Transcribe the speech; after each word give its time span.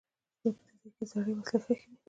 په 0.41 0.45
دې 0.49 0.51
ځای 0.67 0.89
کې 0.97 1.03
زړې 1.11 1.33
وسلې 1.37 1.43
ښخي 1.49 1.75
دي. 1.89 1.97